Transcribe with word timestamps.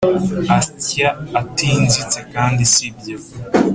Asya 0.57 1.09
atanzitse 1.39 2.19
kandi 2.33 2.61
sibyo 2.73 3.15